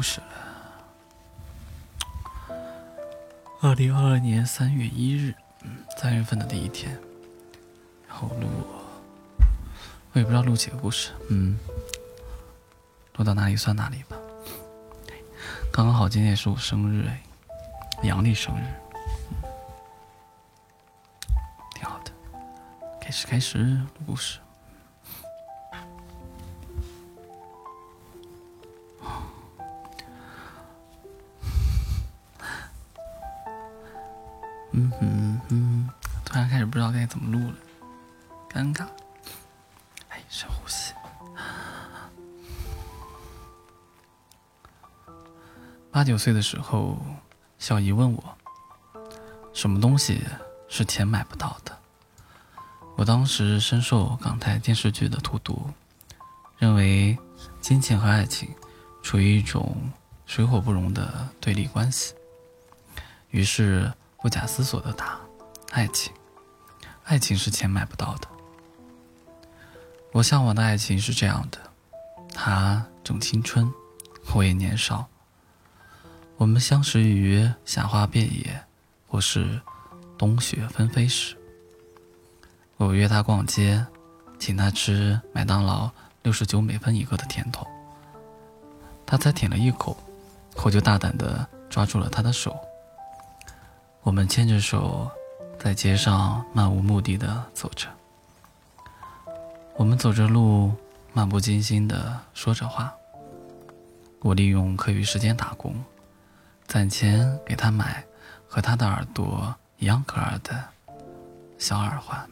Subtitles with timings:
[0.00, 0.26] 故事了。
[3.60, 6.98] 二零二二年三月一日，嗯，三月份的第一天，
[8.08, 8.48] 然后录，
[10.12, 11.58] 我也不知道录几个故事，嗯，
[13.16, 14.16] 录到哪里算哪里吧。
[15.70, 17.20] 刚刚好，今天也是我生日哎，
[18.02, 18.64] 阳历生日，
[21.74, 22.10] 挺好的。
[23.02, 24.38] 开始，开始录故事。
[46.00, 46.96] 八九岁的时候，
[47.58, 48.24] 小姨问我，
[49.52, 50.22] 什么东西
[50.66, 51.76] 是钱买不到的？
[52.96, 55.68] 我当时深受港台电视剧的荼毒，
[56.56, 57.18] 认为
[57.60, 58.48] 金钱和爱情
[59.02, 59.76] 处于一种
[60.24, 62.14] 水火不容的对立关系，
[63.28, 63.92] 于是。
[64.22, 65.18] 不假思索的答
[65.72, 66.12] ：“爱情，
[67.04, 68.28] 爱情是钱买不到的。
[70.12, 71.58] 我向往的爱情是这样的：
[72.34, 73.70] 他正青春，
[74.34, 75.06] 我也年少。
[76.40, 78.58] 我们相识于夏花遍野，
[79.06, 79.60] 或是
[80.16, 81.36] 冬雪纷飞时。
[82.78, 83.84] 我约他逛街，
[84.38, 85.90] 请他吃麦当劳
[86.22, 87.68] 六十九美分一个的甜筒。
[89.04, 89.94] 他才舔了一口，
[90.64, 92.58] 我就大胆的抓住了他的手。”
[94.00, 95.10] 我们牵着手，
[95.58, 97.86] 在街上漫无目的的走着。
[99.76, 100.72] 我们走着路，
[101.12, 102.90] 漫不经心的说着话。
[104.20, 105.74] 我利用课余时间打工，
[106.70, 108.04] 攒钱给他买
[108.46, 110.68] 和他的耳朵一样可爱的
[111.58, 112.30] 小耳环。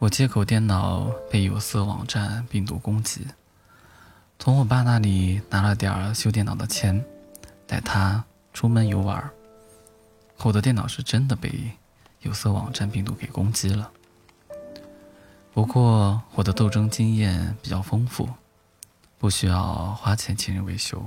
[0.00, 3.24] 我借口电脑被有色网站病毒攻击，
[4.40, 7.04] 从我爸那里拿了点修电脑的钱，
[7.64, 9.30] 带他出门游玩。
[10.38, 11.70] 我的电脑是真的被
[12.22, 13.88] 有色网站病毒给攻击了。
[15.54, 18.28] 不过我的斗争经验比较丰富，
[19.16, 21.00] 不需要花钱请人维修。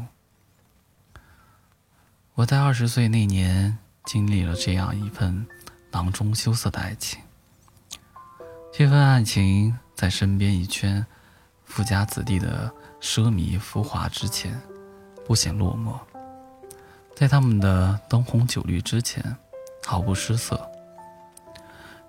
[2.35, 5.45] 我在二十岁那年经历了这样一份
[5.91, 7.21] 囊中羞涩的爱情。
[8.71, 11.05] 这份爱情在身边一圈
[11.63, 14.59] 富家子弟的奢靡浮华之前，
[15.23, 15.95] 不显落寞。
[17.15, 19.23] 在他们的灯红酒绿之前，
[19.85, 20.59] 毫不失色。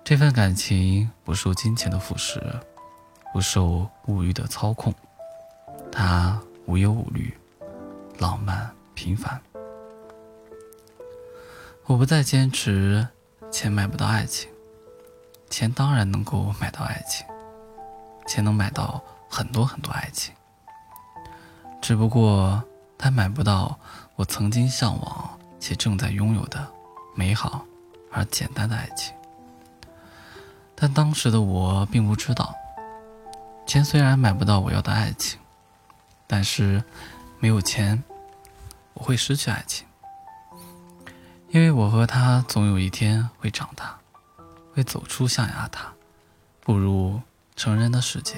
[0.03, 2.41] 这份感情不受金钱的腐蚀，
[3.31, 4.91] 不受物欲的操控，
[5.91, 7.31] 它无忧无虑，
[8.17, 9.39] 浪漫平凡。
[11.87, 13.07] 我不再坚持
[13.51, 14.49] 钱买不到爱情，
[15.51, 17.23] 钱当然能够买到爱情，
[18.25, 20.33] 钱能买到很多很多爱情，
[21.79, 22.63] 只不过
[22.97, 23.77] 它买不到。
[24.15, 26.65] 我曾经向往且正在拥有的
[27.13, 27.65] 美好
[28.11, 29.13] 而简单的爱情，
[30.73, 32.55] 但当时的我并不知道，
[33.67, 35.37] 钱虽然买不到我要的爱情，
[36.25, 36.83] 但是
[37.39, 38.03] 没有钱，
[38.93, 39.85] 我会失去爱情，
[41.55, 43.97] 因为我和他总有一天会长大，
[44.73, 45.93] 会走出象牙塔，
[46.59, 47.21] 步入
[47.55, 48.35] 成人的世界。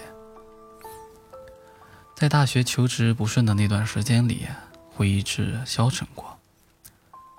[2.13, 4.45] 在大学求职不顺的那段时间里。
[4.93, 6.39] 会一直消沉过，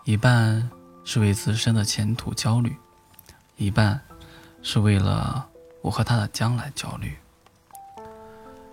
[0.04, 0.70] 一半
[1.04, 2.76] 是为自身的前途焦虑，
[3.56, 4.00] 一半
[4.62, 5.48] 是为了
[5.82, 7.16] 我和他的将来焦虑。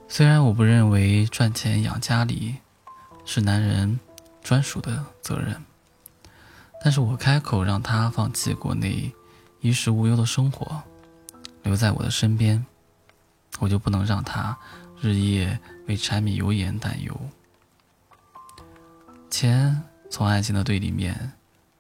[0.08, 2.58] 虽然我不认为赚钱养家里
[3.26, 4.00] 是男人
[4.44, 5.60] 专属的责任，
[6.86, 9.12] 但是我开口让他放弃国内
[9.60, 10.84] 衣食无忧的生活，
[11.64, 12.64] 留在我的身边，
[13.58, 14.56] 我就不能让他
[15.02, 17.20] 日夜为柴米油盐担忧。
[19.32, 21.34] 钱从爱情的对立面，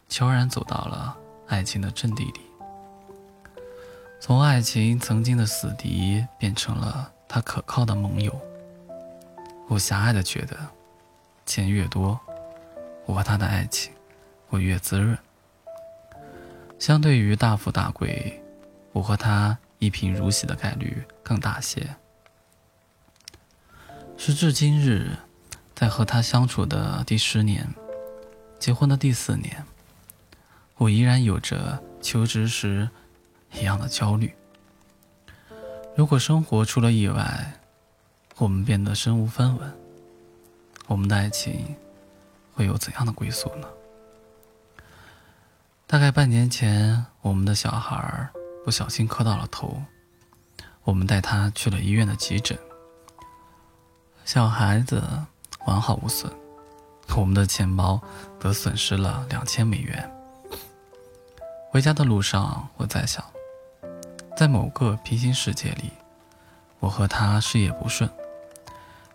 [0.10, 1.16] 悄然走到了
[1.50, 2.42] 爱情的阵地里。
[4.20, 8.36] 从爱情曾经的死敌，变成了他可靠的盟友。
[9.68, 10.58] 我狭隘的觉得，
[11.46, 12.20] 钱越多，
[13.06, 13.94] 我和他的爱情
[14.48, 15.18] 会越滋润。
[16.80, 18.42] 相对于大富大贵，
[18.92, 21.96] 我和他一贫如洗的概率更大些。
[24.18, 25.18] 时至今日。
[25.76, 27.68] 在和他相处的第十年，
[28.58, 29.66] 结婚的第四年，
[30.78, 32.90] 我依然有着求职时
[33.52, 34.34] 一样的焦虑。
[35.94, 37.60] 如果生活出了意外，
[38.38, 39.74] 我们变得身无分文，
[40.88, 41.76] 我们的爱情
[42.54, 43.68] 会有怎样的归宿呢？
[45.88, 48.30] 大概半年前，我们的小孩
[48.64, 49.82] 不小心磕到了头，
[50.84, 52.58] 我们带他去了医院的急诊。
[54.24, 55.04] 小孩子。
[55.66, 56.32] 完好无损，
[57.18, 58.00] 我们的钱包
[58.40, 60.08] 则损失了两千美元。
[61.72, 63.26] 回家的路上，我在想，
[64.38, 65.92] 在某个平行世界里，
[66.80, 68.08] 我和他事业不顺，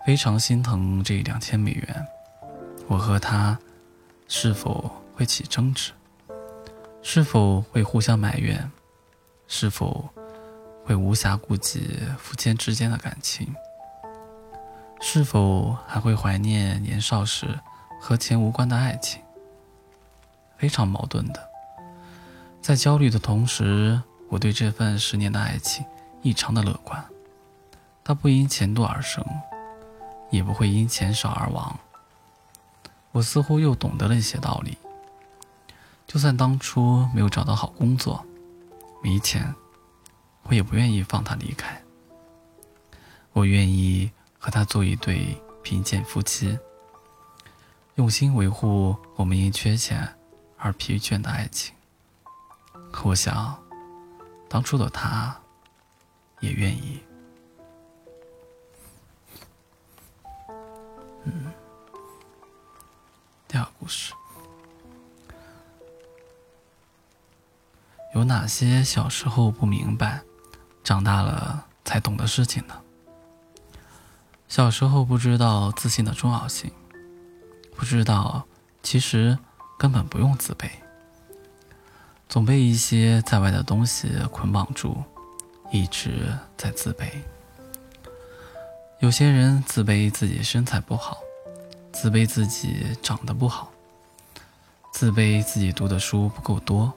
[0.05, 2.07] 非常心疼这两千美元。
[2.89, 3.57] 我和他
[4.27, 5.93] 是否会起争执？
[7.03, 8.71] 是否会互相埋怨？
[9.49, 10.11] 是否
[10.85, 13.55] 会无暇顾及夫妻之间的感情？
[15.01, 17.59] 是否还会怀念年少时
[17.99, 19.23] 和钱无关的爱情？
[20.59, 21.49] 非常矛盾的。
[22.61, 25.85] 在焦虑的同时，我对这份十年的爱情
[26.23, 27.03] 异常的乐观。
[28.05, 29.25] 它不因钱多而生，
[30.31, 31.79] 也不会因钱少而亡。
[33.13, 34.77] 我似乎又懂得了一些道理。
[36.11, 38.27] 就算当初没有找到好工作，
[39.01, 39.55] 没钱，
[40.43, 41.81] 我也不愿意放他离开。
[43.33, 46.59] 我愿意和他做一对贫贱夫妻，
[47.95, 50.13] 用心维护我们因缺钱
[50.59, 51.73] 而疲倦的爱情。
[52.91, 53.57] 可我想，
[54.49, 55.41] 当初的他，
[56.41, 57.01] 也愿意。
[61.23, 61.53] 嗯，
[63.47, 64.13] 第二个故事，
[68.13, 70.23] 有哪些小时候不明白，
[70.83, 72.75] 长大了才懂的事情呢？
[74.49, 76.73] 小时候不知道自信的重要性，
[77.77, 78.45] 不知道
[78.83, 79.39] 其实
[79.79, 80.69] 根本不用自卑。
[82.29, 85.03] 总被一些在外的东西捆绑住，
[85.71, 87.09] 一直在自卑。
[88.99, 91.19] 有些人自卑自己身材不好，
[91.93, 93.71] 自卑自己长得不好，
[94.93, 96.93] 自卑自己读的书不够多，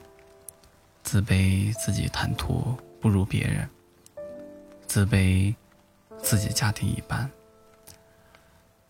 [1.04, 3.70] 自卑自己谈吐不如别人，
[4.88, 5.54] 自卑
[6.20, 7.30] 自己家庭一般。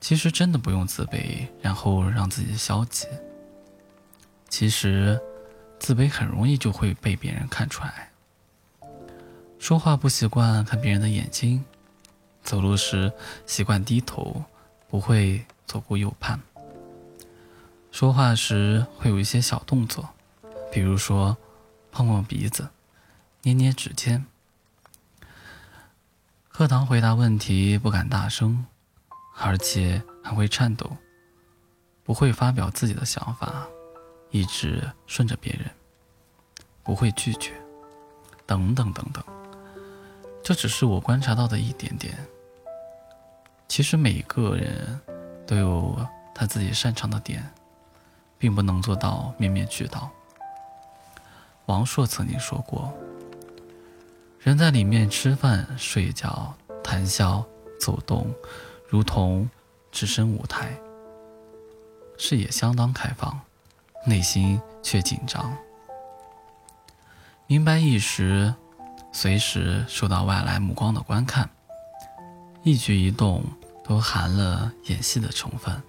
[0.01, 3.07] 其实真的不用自卑，然后让自己消极。
[4.49, 5.21] 其实。
[5.77, 8.11] 自卑很容易就会被别人看出来。
[9.59, 11.63] 说话不习惯看别人的眼睛，
[12.43, 13.13] 走路时
[13.45, 14.43] 习惯低头，
[14.89, 16.41] 不会左顾右盼。
[17.91, 20.09] 说话时会有一些小动作，
[20.73, 21.37] 比如说
[21.95, 22.71] 碰碰鼻子、
[23.43, 24.27] 捏捏指尖。
[26.49, 28.67] 课堂回答问题不敢大声，
[29.39, 30.97] 而且还会颤抖，
[32.03, 33.65] 不会发表自己的想法。
[34.33, 35.71] 一直顺着别人，
[36.83, 37.53] 不会拒绝，
[38.45, 39.23] 等等等等，
[40.43, 42.19] 这只是我观察到的一点点。
[43.69, 45.01] 其实每个人
[45.47, 46.05] 都有
[46.35, 47.49] 他自己擅长的点，
[48.37, 50.11] 并不能做到面面俱到。
[51.67, 52.93] 王朔曾经说过
[54.41, 57.45] ：“人在里面吃饭、睡觉、谈笑、
[57.81, 58.33] 走动，
[58.89, 59.49] 如同
[59.91, 60.77] 置身舞台，
[62.19, 63.41] 视野相当开放。”
[64.07, 65.57] 内心却紧张，
[67.47, 68.55] 明白一时，
[69.13, 71.49] 随时受到外来目光的观看，
[72.63, 73.43] 一举一动
[73.83, 75.83] 都含了演戏的成分，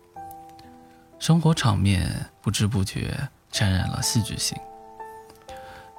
[1.20, 4.58] 生活场面不知不觉沾染了戏剧性，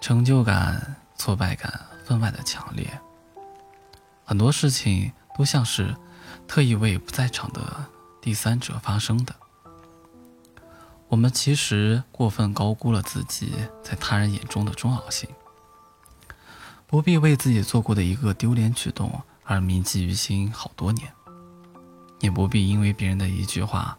[0.00, 3.00] 成就感、挫败感分外的强烈，
[4.24, 5.96] 很多事情都像是
[6.46, 7.86] 特意为不在场的
[8.20, 9.34] 第三者发生的。
[11.08, 15.28] 我们其实过分高估了自己在他人眼中的重要性，
[16.86, 21.12] 不必为自己做过的一个丢脸举动而铭记于心好多年，
[22.20, 23.96] 也不必因为别人的一句话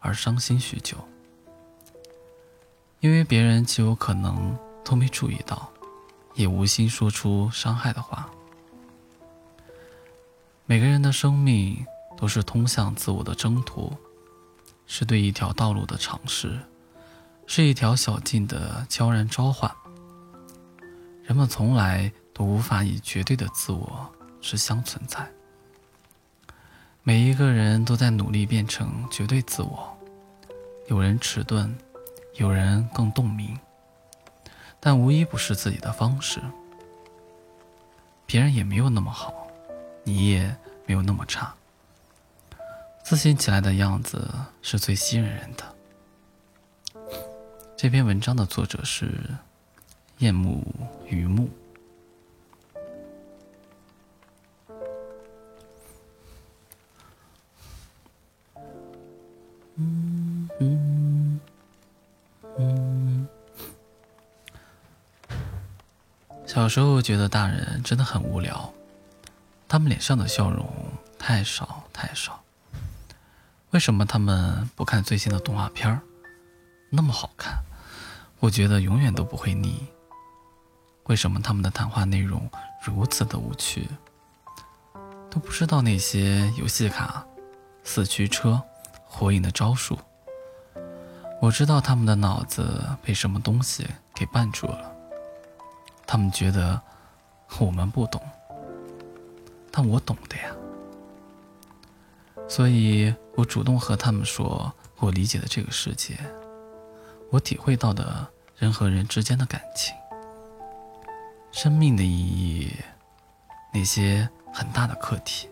[0.00, 0.96] 而伤心许久，
[2.98, 5.70] 因为别人极有可能都没注意到，
[6.34, 8.28] 也无心说出伤害的话。
[10.66, 11.84] 每个人的生命
[12.16, 13.92] 都是通向自我的征途。
[14.84, 16.58] 是对一条道路的尝试，
[17.46, 19.70] 是一条小径的悄然召唤。
[21.22, 24.12] 人们从来都无法以绝对的自我
[24.42, 25.26] 是相存在。
[27.02, 29.96] 每一个人都在努力变成绝对自我，
[30.88, 31.74] 有人迟钝，
[32.34, 33.58] 有人更洞明，
[34.84, 36.42] 但无一不是自己的方式。
[38.26, 39.46] 别人也没有那么好，
[40.02, 41.54] 你也没有那么差。
[43.04, 44.28] 自信起来的样子
[44.60, 45.64] 是最吸引人的。
[47.76, 49.20] 这篇文章的作者是
[50.18, 50.66] 夜幕
[51.08, 51.48] 榆木。
[66.72, 68.72] 有时候觉得大人真的很无聊，
[69.68, 70.66] 他们脸上的笑容
[71.18, 72.42] 太少太少。
[73.72, 76.00] 为什么他们不看最新的动画片？
[76.88, 77.62] 那么好看，
[78.40, 79.86] 我觉得永远都不会腻。
[81.08, 82.50] 为什么他们的谈话内容
[82.82, 83.86] 如此的无趣？
[85.30, 87.22] 都不知道那些游戏卡、
[87.84, 88.58] 四驱车、
[89.04, 89.98] 火影的招数。
[91.38, 94.91] 我知道他们的脑子被什么东西给绊住了。
[96.12, 96.78] 他们觉得
[97.58, 98.20] 我们不懂，
[99.70, 100.54] 但我懂的呀。
[102.46, 106.18] 所以我主动和他们说我理解的这个世界，
[107.30, 108.28] 我体会到的
[108.58, 109.94] 人和人之间的感情，
[111.50, 112.70] 生命的意义，
[113.72, 115.48] 那些很大的课题。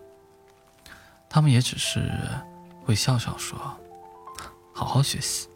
[1.27, 2.13] 他们也只是
[2.85, 3.59] 会笑笑说
[4.75, 5.49] ：“好好学习，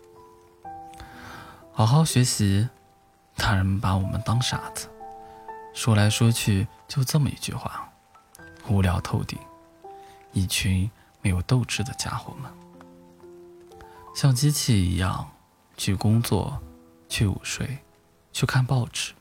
[1.73, 2.66] 好好学习。”
[3.37, 4.87] 大人们把我们当傻子，
[5.75, 7.93] 说来说去就这么一句话，
[8.69, 9.38] 无聊透顶，
[10.33, 10.90] 一群。
[11.25, 12.52] 没有斗志的家伙们，
[14.14, 15.31] 像机器一样
[15.75, 16.62] 去工作、
[17.09, 17.78] 去午睡、
[18.31, 19.14] 去看报纸。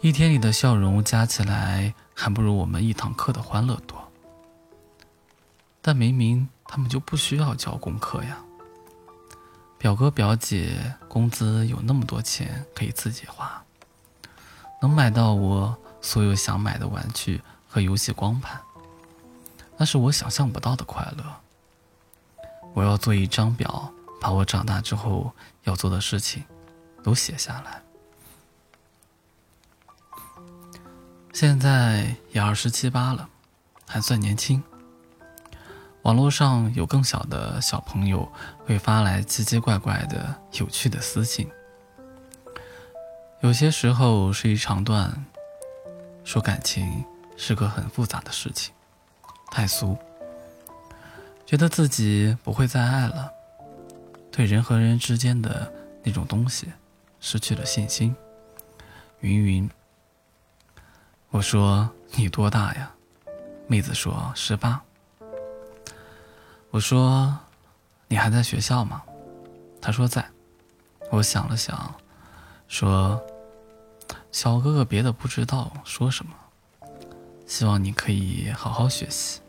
[0.00, 4.10] 一天里的笑容加起来，还不如我们一堂课的欢乐多。
[5.82, 8.42] 但明明他们就不需要交功课呀。
[9.76, 13.62] 表哥表姐工资有那么多钱可以自己花，
[14.84, 18.60] 能买到我所有想买的玩具和游戏光盘。
[19.78, 21.24] 那是我想象不到的快乐。
[22.74, 26.44] 我要做一张表，把我长大之后要做的事情
[27.02, 27.82] 都写下来。
[31.32, 33.26] 现在也二十七八了，
[33.86, 34.62] 还算年轻。
[36.02, 38.30] 网络上有更小的小朋友
[38.66, 41.50] 会发来奇奇怪怪的有趣的私信，
[43.44, 45.22] 有些时候是一长段，
[46.24, 47.04] 说感情
[47.36, 48.72] 是个很复杂的事情。
[49.50, 49.98] 太俗，
[51.44, 53.30] 觉得自己不会再爱了，
[54.32, 55.70] 对人和人之间的
[56.02, 56.72] 那种东西
[57.20, 58.16] 失去了信心。
[59.20, 59.70] 云云，
[61.28, 62.90] 我说你多大呀？
[63.66, 64.82] 妹子说十八。
[66.70, 67.38] 我说
[68.08, 69.02] 你还在学校吗？
[69.82, 70.24] 她说在。
[71.10, 71.94] 我想了想，
[72.68, 73.22] 说
[74.34, 76.34] 小哥哥别的不知道说什么，
[77.46, 79.40] 希望你可以好好学习。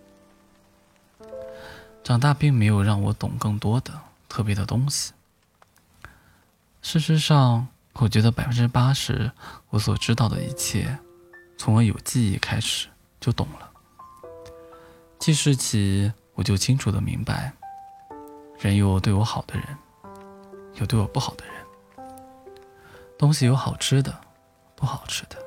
[2.04, 3.92] 长大并没有让我懂更多的
[4.30, 5.12] 特别的东西。
[6.84, 9.32] 事实上，我觉得百分之八十
[9.72, 11.00] 我所知道的一切，
[11.58, 12.88] 从我有记忆开始
[13.20, 13.72] 就懂了。
[15.18, 17.51] 记事起，我就清楚的明白，
[18.60, 19.65] 人有对我好的人，
[20.75, 21.56] 有对我不好的人。
[23.18, 24.15] 东西有好吃的，
[24.75, 25.38] 不好吃的。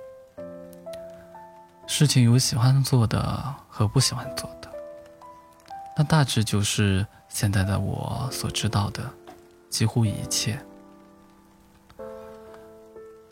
[1.86, 4.70] 事情有喜欢做的和不喜欢做的。
[5.96, 9.02] 那大致就是现在的我所知道的
[9.68, 10.58] 几乎一切，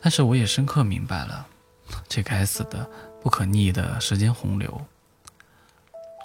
[0.01, 1.45] 但是我也深刻明白了，
[2.09, 2.89] 这该死的
[3.21, 4.81] 不可逆的时间洪流，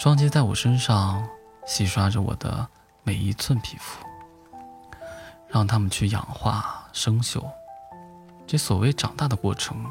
[0.00, 1.24] 撞击在我身上，
[1.64, 2.66] 洗刷着我的
[3.04, 4.04] 每一寸皮肤，
[5.48, 7.44] 让他们去氧化生锈。
[8.46, 9.90] 这所谓长大的过程，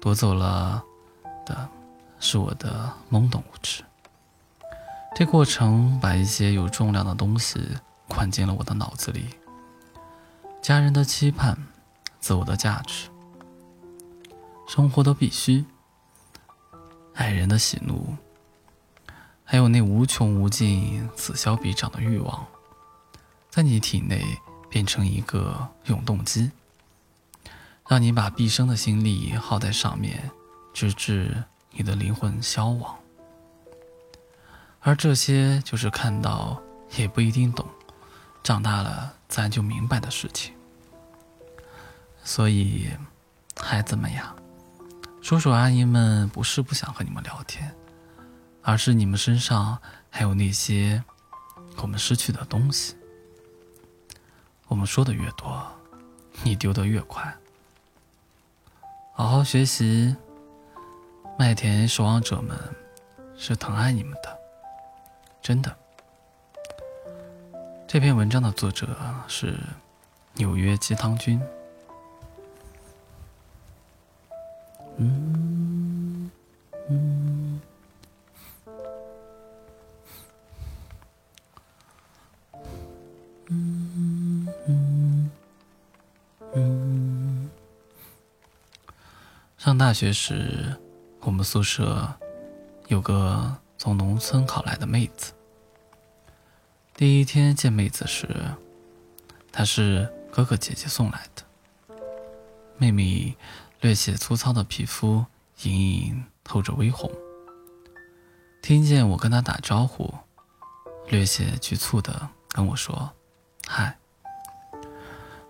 [0.00, 0.82] 夺走了
[1.44, 1.68] 的
[2.20, 3.82] 是我的懵懂无知。
[5.16, 7.76] 这过程把一些有重量的东西
[8.06, 9.30] 灌进了我的脑子里：
[10.62, 11.58] 家人的期盼、
[12.20, 13.08] 自我的价值、
[14.68, 15.64] 生活的必须、
[17.14, 18.16] 爱人的喜怒，
[19.42, 22.46] 还有那无穷无尽、此消彼长的欲望，
[23.50, 24.24] 在你体内
[24.68, 26.52] 变成一个永动机，
[27.88, 30.30] 让你把毕生的心力耗在上面，
[30.74, 32.94] 直至你的灵魂消亡。
[34.80, 36.62] 而这些就是看到
[36.96, 37.66] 也不一定懂，
[38.44, 40.54] 长大了自然就明白的事情。
[42.22, 42.90] 所以，
[43.56, 44.34] 孩子们呀，
[45.22, 47.74] 叔叔阿姨们不是不想和你们聊天，
[48.62, 49.78] 而是你们身上
[50.10, 51.02] 还有那些
[51.78, 52.94] 我们失去的东西。
[54.66, 55.66] 我们说的越多，
[56.42, 57.34] 你丢的越快。
[59.18, 60.14] 好好学习，
[61.36, 62.56] 麦田守望者们
[63.36, 64.38] 是疼爱你们的。
[65.42, 65.76] 真的，
[67.88, 68.96] 这篇文章的作者
[69.26, 69.58] 是
[70.34, 71.42] 纽约鸡汤君。
[74.98, 76.30] 嗯
[76.88, 77.60] 嗯
[83.48, 84.48] 嗯
[86.54, 87.27] 嗯。
[89.68, 90.74] 上大学时，
[91.20, 92.10] 我们宿舍
[92.86, 95.34] 有个从农村考来的妹子。
[96.94, 98.26] 第一天见妹子时，
[99.52, 101.42] 她是哥哥姐姐送来的。
[102.78, 103.36] 妹妹
[103.82, 105.22] 略显粗糙的皮肤，
[105.64, 107.12] 隐隐透着微红。
[108.62, 110.14] 听见我跟她打招呼，
[111.08, 113.12] 略显局促的跟我说
[113.68, 113.98] ：“嗨。”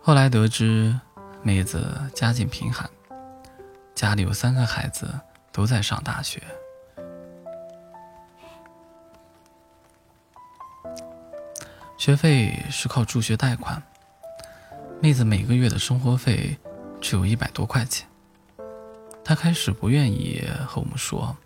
[0.03, 0.99] 后来得知，
[1.41, 2.91] 妹子家境贫寒，
[3.99, 5.13] 家里有三个孩子
[5.51, 6.41] 都在上大学，
[11.97, 13.83] 学费是靠助学贷款。
[15.03, 16.57] 妹子每个月的生活费
[17.01, 18.07] 只有一百多块钱，
[19.25, 21.37] 她开始不愿意和我们说，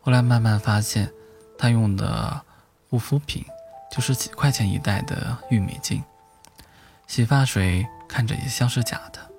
[0.00, 1.12] 后来慢慢发现，
[1.56, 2.42] 她用的
[2.90, 3.44] 护肤品
[3.88, 6.02] 就是几块钱一袋的玉米净。
[7.06, 9.31] 洗发水看着也像是假的。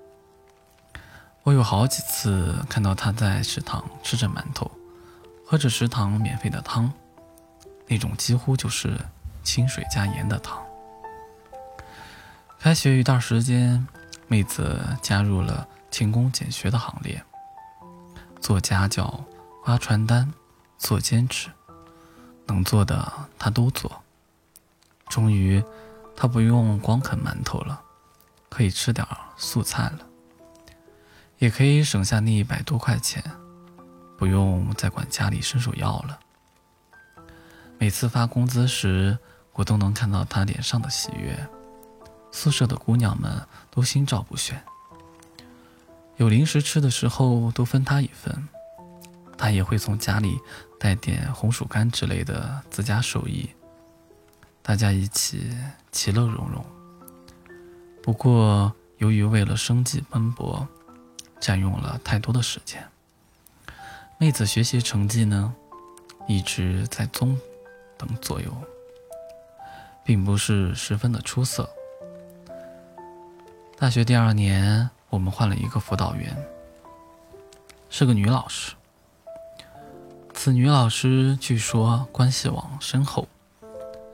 [1.44, 4.70] 我有好几次看到他在食堂吃着馒头，
[5.46, 6.90] 喝着食堂免费的汤，
[7.86, 8.98] 那种几乎就是
[9.42, 10.58] 清水加盐的汤。
[12.58, 13.86] 开学一段时间，
[14.26, 17.22] 妹子加入了勤工俭学的行列，
[18.40, 19.22] 做家教、
[19.66, 20.32] 发传单、
[20.78, 21.50] 做兼职，
[22.46, 24.02] 能做的她都做。
[25.08, 25.62] 终于。
[26.16, 27.82] 她不用光啃馒头了，
[28.48, 29.04] 可以吃点
[29.36, 29.98] 素菜了，
[31.38, 33.22] 也可以省下那一百多块钱，
[34.16, 36.18] 不用再管家里伸手要了。
[37.78, 39.18] 每次发工资时，
[39.52, 41.36] 我都能看到他脸上的喜悦。
[42.30, 43.30] 宿舍的姑娘们
[43.70, 44.60] 都心照不宣，
[46.16, 48.48] 有零食吃的时候都分他一份，
[49.38, 50.40] 他也会从家里
[50.80, 53.48] 带点红薯干之类的自家手艺。
[54.62, 55.56] 大家一起
[55.92, 56.64] 其乐融融。
[58.02, 60.66] 不过，由于为了生计奔波，
[61.44, 62.82] 占用了太多的时间，
[64.16, 65.54] 妹子学习成绩呢，
[66.26, 67.38] 一直在中
[67.98, 68.50] 等左右，
[70.02, 71.68] 并不是十分的出色。
[73.76, 76.34] 大学第二年，我们换了一个辅导员，
[77.90, 78.72] 是个女老师。
[80.32, 83.28] 此女老师据说关系网深厚。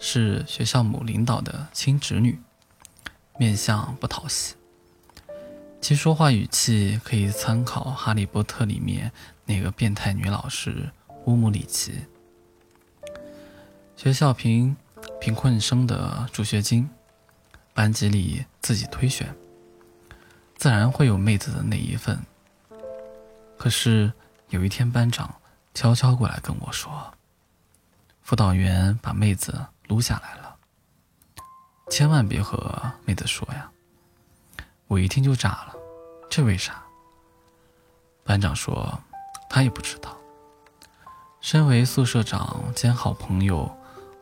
[0.01, 2.41] 是学校某领导的亲侄女，
[3.39, 4.55] 面相不讨喜，
[5.81, 9.11] 其说话语气可以参考《哈利波特》里面
[9.45, 10.91] 那个变态女老师
[11.25, 12.07] 乌姆里奇。
[13.97, 14.77] 学校评
[15.21, 16.89] 贫困生的助学金，
[17.75, 19.35] 班级里自己推选，
[20.57, 22.19] 自然会有妹子的那一份。
[23.57, 24.13] 可是
[24.49, 25.35] 有一天，班长
[25.75, 27.13] 悄悄过来跟我说，
[28.23, 29.67] 辅导员把妹子。
[29.91, 30.55] 撸下来了，
[31.91, 33.69] 千万别和妹子说呀！
[34.91, 35.75] 我一听就炸了，
[36.29, 36.83] 这为啥？
[38.25, 39.01] 班长说
[39.49, 40.17] 他也不知道。
[41.41, 43.73] 身为宿舍长兼好朋友，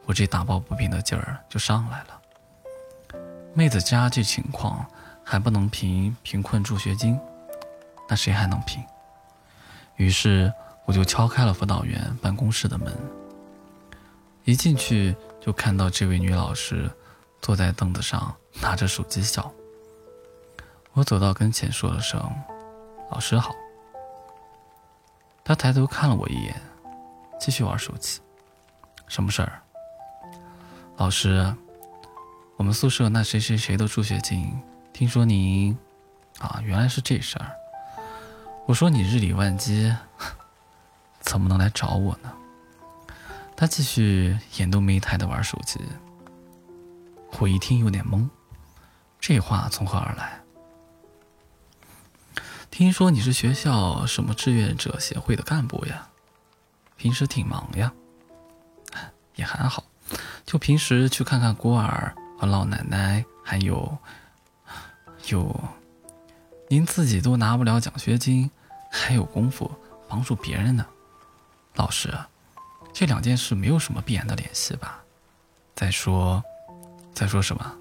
[0.05, 3.19] 我这打抱不平的劲儿就上来了。
[3.55, 4.87] 妹子家这情况
[5.25, 7.19] 还不能评贫困助学金，
[8.07, 8.85] 那谁还能评？
[9.97, 10.53] 于是
[10.85, 12.95] 我就敲开了辅导员办公室的门，
[14.45, 15.17] 一进去。
[15.41, 16.91] 就看到这位女老师
[17.41, 19.51] 坐在凳子上拿着手机笑。
[20.99, 22.21] 我走到跟前说了声
[23.09, 23.55] “老师好”，
[25.45, 26.61] 他抬头看了我一眼，
[27.39, 28.21] 继续玩手机。
[29.07, 29.63] 什么事儿？
[30.97, 31.55] 老师，
[32.57, 34.61] 我们宿舍那谁谁谁的助学金，
[34.93, 35.79] 听说您……
[36.41, 37.53] 啊，原来是这事儿。
[38.67, 39.95] 我说你日理万机，
[41.21, 42.33] 怎么能来找我呢？
[43.55, 45.79] 他继续眼都没抬的玩手机，
[47.39, 48.29] 我一听有点懵，
[49.21, 50.41] 这话从何而来？
[52.71, 56.09] 听说你是学校什么志愿者协会的干部呀？
[56.97, 57.93] 平时挺忙呀？
[59.35, 59.85] 也还好，
[60.45, 63.97] 就平时去看看孤儿和老奶奶，还有，
[65.29, 65.61] 有，
[66.69, 68.51] 您自己都拿不了奖学金，
[68.91, 69.71] 还有功夫
[70.09, 70.87] 帮助别人呢，
[71.75, 72.13] 老师。
[72.93, 75.03] 这两件事没有什么必然的联系吧？
[75.75, 76.43] 再说，
[77.15, 77.75] 再说什么？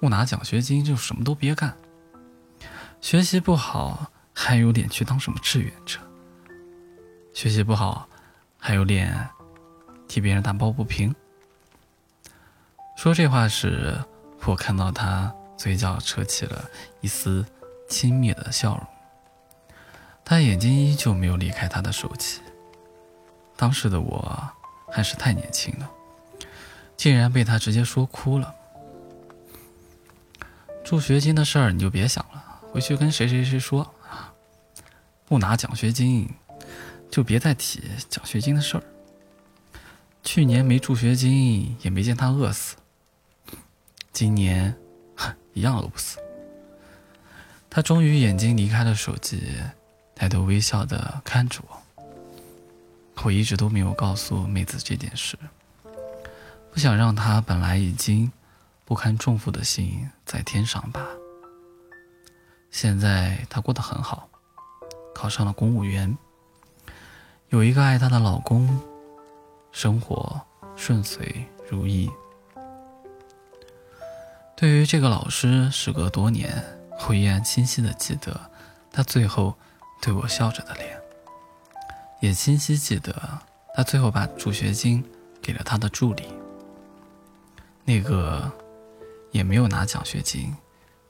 [0.00, 1.76] 不拿奖学金就什么都别干。
[3.00, 5.98] 学习不好还有脸去当什么志愿者？
[7.32, 8.08] 学习不好
[8.58, 9.28] 还有脸
[10.08, 11.14] 替别人打抱不平？
[12.96, 13.96] 说这话时，
[14.44, 16.68] 我看到他嘴角扯起了
[17.00, 17.46] 一丝
[17.88, 18.86] 轻蔑的笑容，
[20.24, 22.40] 他眼睛依旧没有离开他的手机。
[23.56, 24.50] 当时的我
[24.90, 25.88] 还是太年轻了，
[26.96, 28.54] 竟然被他直接说哭了。
[30.84, 32.37] 助学金的事儿你就别想了，
[32.72, 34.32] 回去跟谁谁谁说啊，
[35.24, 36.28] 不拿奖学金，
[37.10, 38.82] 就别再提奖学金的事儿。
[40.22, 42.76] 去年没助学金，也没见他饿死。
[44.12, 44.76] 今年，
[45.54, 46.18] 一样饿不死。
[47.70, 49.42] 他终于眼睛离开了手机，
[50.14, 51.82] 抬头微笑的看着我。
[53.24, 55.36] 我一直都没有告诉妹子这件事，
[56.72, 58.30] 不想让她本来已经
[58.84, 61.00] 不堪重负的心再添伤疤。
[62.70, 64.28] 现在她过得很好，
[65.14, 66.16] 考上了公务员，
[67.48, 68.80] 有一个爱她的老公，
[69.72, 70.40] 生活
[70.76, 72.10] 顺遂如意。
[74.56, 76.64] 对于这个老师，时隔多年，
[77.08, 78.50] 我依然清晰的记得
[78.90, 79.54] 他最后
[80.02, 81.00] 对我笑着的脸，
[82.20, 83.14] 也清晰记得
[83.74, 85.04] 他最后把助学金
[85.40, 86.24] 给了他的助理，
[87.84, 88.50] 那个
[89.30, 90.52] 也没有拿奖学金，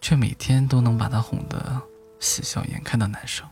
[0.09, 1.83] 却每天都能把他哄得
[2.19, 3.47] 喜笑颜开的男生。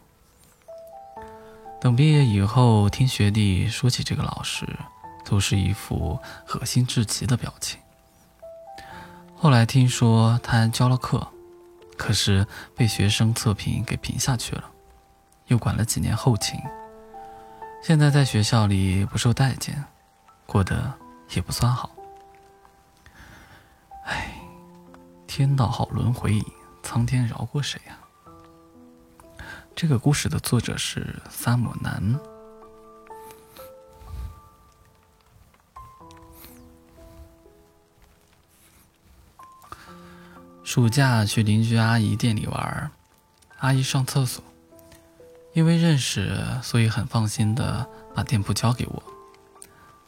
[1.78, 4.66] 等毕业以后，听学弟说起这个老师，
[5.22, 6.18] 都是一副
[6.54, 7.78] 恶心至极的表情。
[9.36, 11.28] 后来听说他还教了课，
[11.98, 14.64] 可是被学生测评给评下去了，
[15.48, 16.58] 又管了几年后勤，
[17.82, 19.84] 现在在学校里不受待见，
[20.46, 20.90] 过得
[21.34, 21.95] 也不算好。
[25.36, 26.42] 天道好轮回，
[26.82, 27.98] 苍天饶过谁呀？
[29.74, 32.18] 这个故事的作者是萨姆南。
[40.64, 42.90] 暑假去邻居阿姨店里玩，
[43.58, 44.42] 阿姨上厕所，
[45.52, 49.02] 因为认识，所以很放心的把店铺交给我。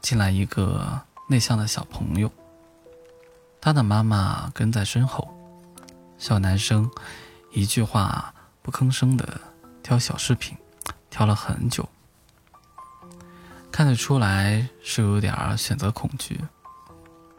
[0.00, 2.32] 进来一个内向的小朋友，
[3.60, 5.34] 他的妈妈跟在身后。
[6.16, 6.90] 小男生
[7.52, 9.40] 一句话不吭声的
[9.82, 10.56] 挑小饰品，
[11.08, 11.88] 挑了很久，
[13.70, 16.40] 看得出来是有点选择恐惧。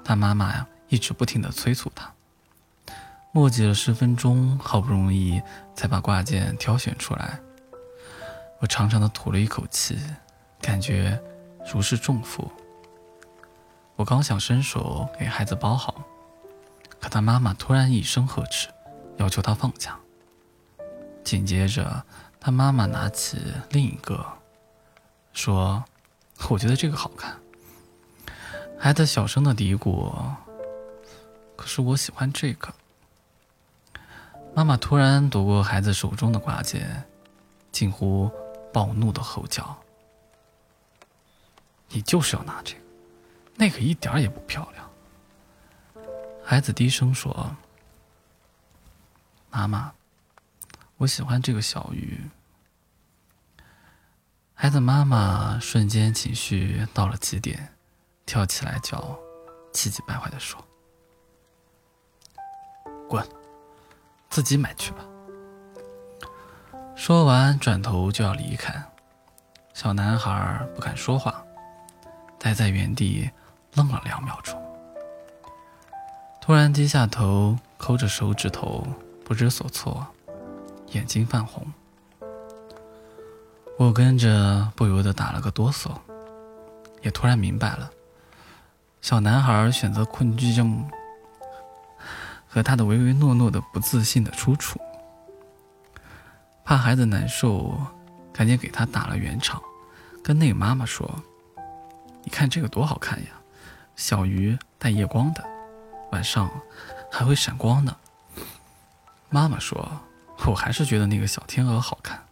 [0.03, 2.09] 他妈妈呀，一直不停的催促他。
[3.31, 5.41] 磨叽了十分钟，好不容易
[5.75, 7.39] 才把挂件挑选出来。
[8.59, 9.99] 我长长的吐了一口气，
[10.61, 11.21] 感觉
[11.71, 12.51] 如释重负。
[13.99, 16.01] 我刚想伸手给孩子包好，
[17.01, 18.69] 可他妈妈突然一声呵斥，
[19.17, 19.99] 要求他放下。
[21.21, 22.01] 紧接着，
[22.39, 23.37] 他妈妈拿起
[23.71, 24.25] 另一个，
[25.33, 25.83] 说
[26.49, 27.37] ：“我觉得这个好看。”
[28.79, 30.09] 孩子小声的嘀咕
[31.57, 32.73] ：“可是我喜欢这个。”
[34.55, 37.03] 妈妈突然夺过孩子手中的挂件，
[37.69, 38.31] 近乎
[38.71, 39.77] 暴怒的吼叫
[41.91, 42.79] ：“你就是要拿这个，
[43.59, 44.89] 那个一点也不漂亮。”
[46.41, 47.55] 孩子低声说
[49.51, 49.93] ：“妈妈，
[50.95, 52.17] 我喜欢这个小鱼。”
[54.55, 57.73] 孩子妈妈瞬间情绪到了极点，
[58.25, 59.19] 跳起来叫，
[59.73, 60.65] 气急败坏的说
[63.07, 63.27] ：“滚！”
[64.29, 65.05] 自己买去吧。
[66.95, 68.83] 说完，转头就要离开。
[69.73, 71.43] 小男孩不敢说话，
[72.37, 73.29] 待在原地
[73.75, 74.59] 愣了两秒钟，
[76.41, 78.85] 突然低下头，抠着手指头，
[79.23, 80.05] 不知所措，
[80.91, 81.65] 眼睛泛红。
[83.77, 85.91] 我跟着不由得打了个哆嗦，
[87.01, 87.89] 也突然明白了，
[89.01, 90.89] 小男孩选择困惧症。
[92.51, 94.81] 和他的唯唯诺诺的不自信的出处，
[96.65, 97.79] 怕孩子难受，
[98.33, 99.61] 赶紧给他打了圆场，
[100.23, 101.07] 跟那个妈妈说
[102.25, 103.29] ：“你看这个多好看呀，
[103.99, 105.43] 小鱼带夜光的，
[106.13, 106.49] 晚上
[107.11, 107.97] 还会闪光呢。”
[109.29, 109.99] 妈妈说
[110.47, 112.25] ：“我还是觉得那个小天鹅好看。”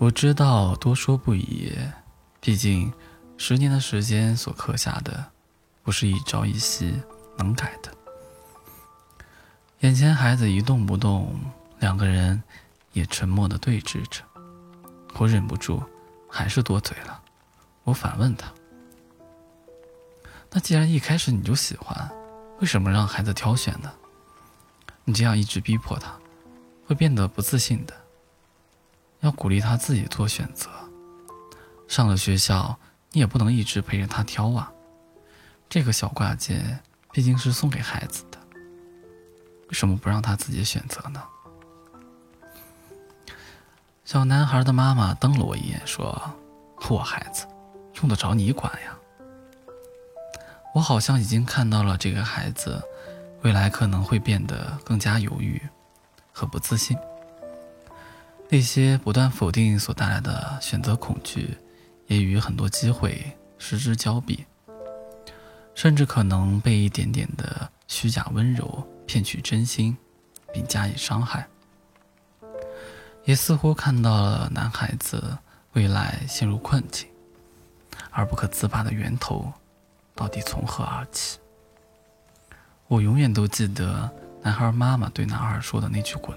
[0.00, 1.70] 我知道多说不宜，
[2.40, 2.90] 毕竟
[3.36, 5.26] 十年的时间所刻下的，
[5.82, 7.02] 不是一朝一夕
[7.36, 7.92] 能改的。
[9.80, 11.38] 眼前孩子一动不动，
[11.78, 12.42] 两个人
[12.94, 14.22] 也沉默的对峙着。
[15.18, 15.82] 我忍不住，
[16.26, 17.20] 还是多嘴了。
[17.84, 18.50] 我反问他
[20.50, 22.10] ：“那既然一开始你就喜欢，
[22.60, 23.92] 为什么让孩子挑选呢？
[25.04, 26.12] 你这样一直逼迫他，
[26.86, 27.94] 会变得不自信的。
[29.20, 30.70] 要鼓励他自己做选择。
[31.86, 32.78] 上了学校，
[33.12, 34.72] 你也不能一直陪着他挑啊。
[35.68, 36.80] 这个小挂件
[37.12, 38.38] 毕竟是送给孩子的。”
[39.68, 41.22] 为什么不让他自己选择呢？
[44.04, 46.18] 小男孩的妈妈瞪了我一眼，说
[46.88, 47.46] ：“我孩子，
[48.00, 48.96] 用得着你管呀？”
[50.78, 52.80] 我好像已经看到了这个孩子，
[53.42, 55.60] 未来可能会变得更加犹豫
[56.32, 56.96] 和不自信。
[58.48, 61.58] 那些不断否定所带来的选择恐惧，
[62.06, 64.46] 也与很多机会失之交臂，
[65.74, 69.96] 甚至可能被一点点的虚假温柔骗取真心，
[70.52, 71.44] 并加以伤害。
[73.24, 75.36] 也似乎看到了男孩子
[75.72, 77.08] 未来陷入困境
[78.10, 79.52] 而不可自拔的源头，
[80.18, 81.38] 到底从何而起？
[82.88, 84.10] 我永远都记得
[84.42, 86.36] 男孩妈妈对男孩说的那句“滚”，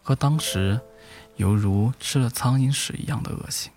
[0.00, 0.80] 和当时
[1.34, 3.72] 犹如吃了苍蝇屎一样的恶心。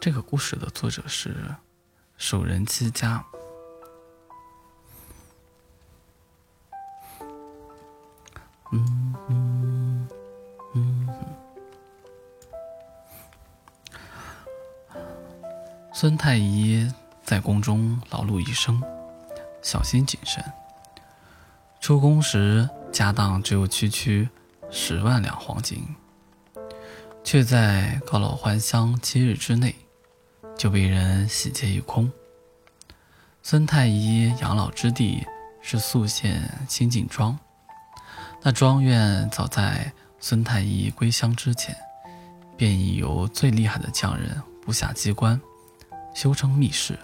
[0.00, 1.54] 这个故事的作者是
[2.16, 3.22] 手人七家。
[8.72, 9.43] 嗯嗯
[15.96, 18.82] 孙太医在宫中劳碌一生，
[19.62, 20.44] 小心谨慎。
[21.80, 24.28] 出宫时家当只有区区
[24.72, 25.86] 十万两黄金，
[27.22, 29.72] 却在告老还乡七日之内。
[30.58, 32.10] 就被人洗劫一空。
[33.42, 35.24] 孙太医养老之地
[35.62, 37.36] 是宿县新井庄，
[38.42, 41.76] 那庄院早在孙太医归乡之前，
[42.56, 45.40] 便已由最厉害的匠人布下机关，
[46.14, 46.98] 修成密室。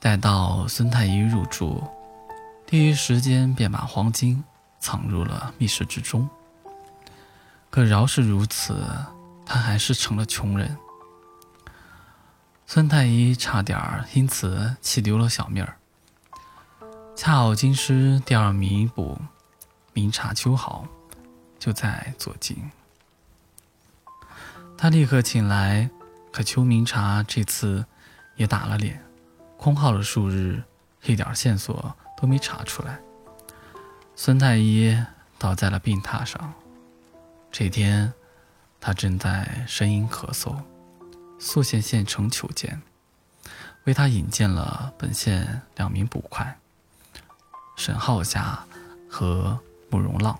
[0.00, 1.82] 待到孙太医入住，
[2.66, 4.42] 第一时间便把黄金
[4.80, 6.28] 藏入了密室之中。
[7.70, 8.84] 可饶是如此，
[9.44, 10.76] 他还是成了穷人。
[12.66, 13.78] 孙太医差点
[14.14, 15.76] 因此气丢了小命儿。
[17.16, 19.18] 恰好京师第二名捕
[19.92, 20.86] 明察秋毫
[21.58, 22.70] 就在左近，
[24.76, 25.90] 他立刻请来，
[26.38, 27.84] 可邱明察这次
[28.36, 29.02] 也打了脸，
[29.56, 30.62] 空耗了数日，
[31.02, 33.00] 一点线索都没查出来。
[34.14, 34.96] 孙太医
[35.36, 36.54] 倒在了病榻上，
[37.50, 38.12] 这天
[38.80, 40.54] 他正在呻吟咳嗽。
[41.40, 42.80] 宿县县城求见，
[43.82, 46.56] 为他引荐了本县两名捕快，
[47.74, 48.64] 沈浩霞
[49.10, 49.58] 和
[49.90, 50.38] 慕容浪，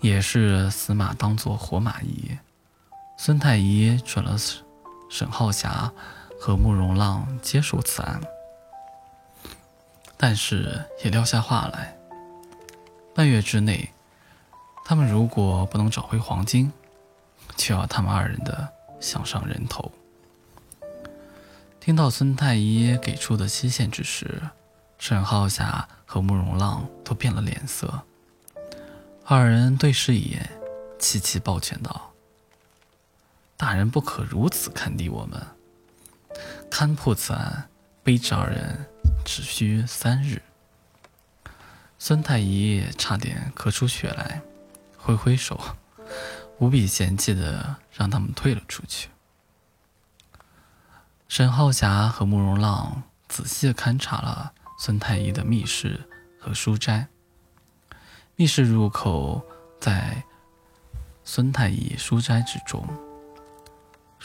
[0.00, 2.36] 也是死马当做活马医。
[3.16, 4.36] 孙太医准了
[5.08, 5.92] 沈浩霞
[6.38, 8.20] 和慕容浪接手此案，
[10.16, 11.96] 但是也撂下话来：
[13.14, 13.90] 半月之内，
[14.84, 16.72] 他们如果不能找回黄金，
[17.56, 18.72] 就要他们二人的。
[18.98, 19.92] 项上人头。
[21.78, 24.40] 听到孙太医给出的期限之时，
[24.98, 28.02] 沈浩霞和慕容浪都变了脸色。
[29.26, 30.50] 二人对视一眼，
[30.98, 32.10] 齐齐抱拳道
[33.56, 35.40] ：“大人不可如此看低我们。
[36.70, 37.68] 勘破此案，
[38.04, 38.86] 卑职二人
[39.24, 40.42] 只需三日。”
[41.98, 44.42] 孙太医差点咳出血来，
[44.98, 45.58] 挥挥手。
[46.58, 49.08] 无比嫌弃的让他们退了出去。
[51.28, 56.08] 沈浩霞和慕容浪仔细勘察了孙太医的密室
[56.40, 57.08] 和书斋。
[58.36, 59.44] 密室入口
[59.80, 60.22] 在
[61.24, 62.86] 孙太医书斋之中。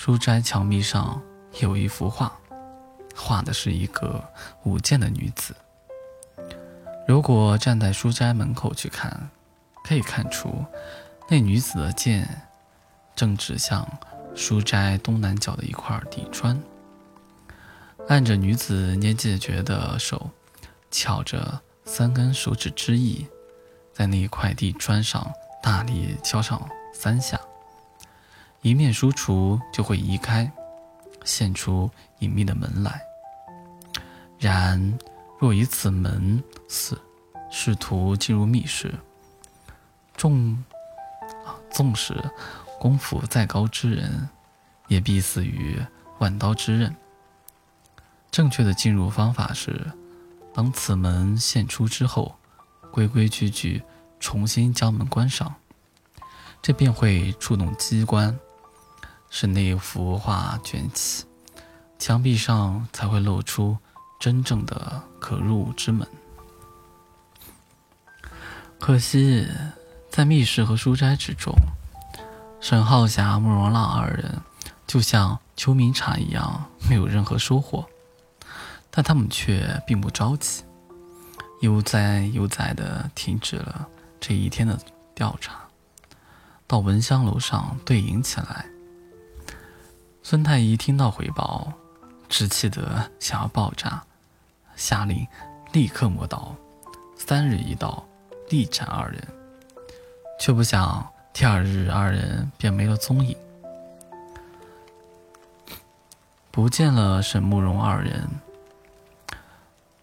[0.04, 1.22] 书斋墙壁上
[1.60, 2.36] 有一幅画，
[3.16, 4.20] 画的是一个
[4.64, 5.56] 舞剑的女子。
[7.08, 9.30] 如果站在书斋门口去看，
[9.84, 10.66] 可以看出。
[11.30, 12.28] 那女子的剑
[13.16, 13.88] 正指向
[14.34, 16.60] 书斋东南角的一块地砖，
[18.08, 20.32] 按着女子年纪绝的手，
[20.90, 23.28] 翘着三根手指之翼，
[23.94, 27.40] 在那一块地砖上大力敲上三下，
[28.62, 30.52] 一面书橱就会移开，
[31.24, 33.02] 现出隐秘的门来。
[34.40, 34.98] 然
[35.40, 37.00] 若以此门似
[37.50, 38.94] 试图进入密室，
[40.16, 40.58] 众。
[41.72, 42.14] 纵使
[42.80, 44.30] 功夫再高之人，
[44.90, 45.80] 也必死于
[46.20, 46.94] 万刀之刃。
[48.30, 49.90] 正确的进入方法是，
[50.54, 52.36] 当此门现出之后，
[52.92, 53.82] 规规矩矩
[54.20, 55.56] 重新将门关上，
[56.62, 58.38] 这便会触动机关，
[59.32, 61.26] 是那幅画卷起，
[61.98, 63.76] 墙壁上才会露出
[64.20, 66.08] 真正的可入之门。
[68.80, 69.48] 可惜。
[70.12, 71.56] 在密室和书斋之中，
[72.60, 74.42] 沈浩霞、慕容浪二人
[74.86, 77.88] 就像秋明茶一样，没有任何收获。
[78.90, 80.66] 但他们却并不着急，
[81.62, 83.88] 悠哉悠哉地停止了
[84.20, 84.78] 这一天的
[85.16, 85.62] 调查，
[86.68, 88.66] 到闻香楼上对饮起来。
[90.24, 91.74] 孙太医听到回报，
[92.30, 94.04] 只气得想要爆炸，
[94.76, 95.28] 下令
[95.72, 96.56] 立刻磨刀，
[97.18, 98.06] 三日一刀，
[98.50, 99.22] 力斩二人。
[100.40, 103.36] 却不想，第二日二人便没了踪影。
[106.52, 108.30] 不见了沈慕容二人，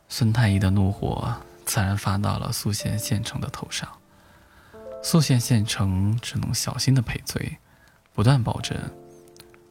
[0.08, 1.32] 孙太医的怒火
[1.64, 3.88] 自然发到了宿县县城的头上。
[5.02, 7.58] 宿县县城只能小心的赔罪，
[8.12, 8.76] 不断保证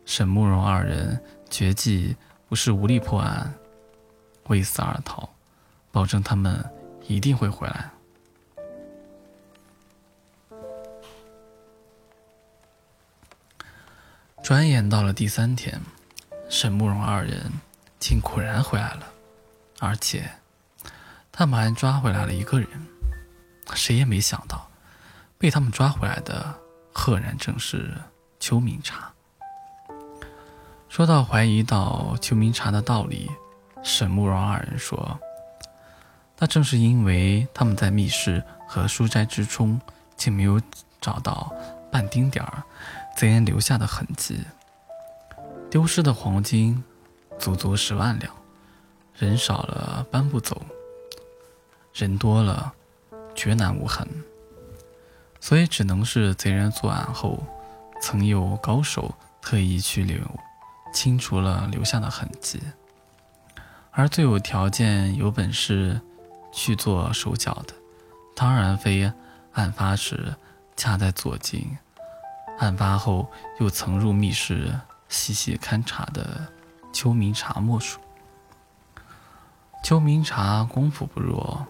[0.08, 2.15] 沈慕容二人绝技
[2.48, 3.54] 不是无力破案，
[4.46, 5.30] 为死而逃，
[5.91, 6.63] 保证他们
[7.08, 7.91] 一定会回来。
[14.41, 15.78] 转眼到了第三天，
[16.50, 17.52] 沈慕容二人
[18.00, 19.06] 竟果然回来了，
[19.80, 20.32] 而且
[21.34, 22.70] 他们还抓回来了一个人。
[23.76, 24.72] 谁也没想到，
[25.38, 26.58] 被他们抓回来的
[26.93, 27.93] 赫然正是
[28.39, 29.13] 邱明茶。
[30.98, 33.30] 说到怀疑到秋明茶的道理，
[33.84, 35.20] 沈慕容二人说
[36.40, 39.80] ：“那正是因为他们在密室和书斋之中，
[40.16, 40.60] 竟没有
[41.00, 41.54] 找到
[41.92, 42.64] 半丁点儿。”
[43.16, 44.40] 贼人留下的痕迹，
[45.70, 46.84] 丢失的黄金
[47.38, 48.34] 足足十万两，
[49.14, 50.60] 人少了搬不走，
[51.94, 52.74] 人多了
[53.36, 54.08] 绝难无痕，
[55.40, 57.38] 所以只能是贼人作案后，
[58.02, 60.18] 曾有高手特意去留，
[60.93, 62.62] 清除了留下的痕迹，
[63.91, 66.00] 而最有条件、有本事
[66.52, 67.73] 去做手脚的，
[68.36, 69.12] 当然非
[69.54, 70.36] 案发时
[70.76, 71.78] 恰在左近。
[72.60, 76.47] 案发后又曾入密室细细勘察的
[76.91, 78.00] 邱明茶莫属。
[79.84, 81.65] 邱明茶功夫不弱，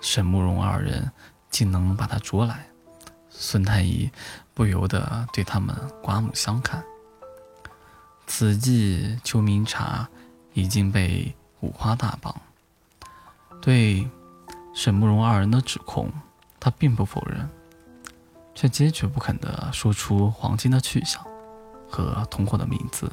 [0.00, 1.10] 沈慕容二人
[1.50, 2.68] 竟能把他捉来，
[3.28, 4.08] 孙太医
[4.54, 6.82] 不由得对他们刮目相看。
[8.28, 10.08] 此际邱明茶
[10.52, 12.32] 已经被五花大绑，
[13.60, 14.08] 对
[14.72, 16.08] 沈慕容二人的指控，
[16.60, 17.48] 他并不否认。
[18.54, 21.24] 却坚决不肯地说出黄金的去向
[21.88, 23.08] 和同伙的名字。